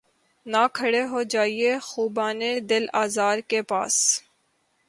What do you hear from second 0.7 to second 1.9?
کھڑے ہوجیے